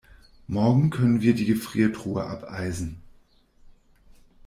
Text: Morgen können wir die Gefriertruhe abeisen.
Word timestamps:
Morgen 0.47 0.89
können 0.89 1.21
wir 1.21 1.35
die 1.35 1.45
Gefriertruhe 1.45 2.25
abeisen. 2.25 3.03